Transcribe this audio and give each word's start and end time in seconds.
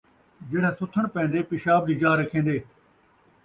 جیڑھا 0.49 0.71
ستھݨ 0.79 1.03
پین٘دے 1.13 1.39
پیشاب 1.49 1.81
دی 1.87 1.93
جاہ 2.01 2.17
رکھین٘دے 2.19 2.57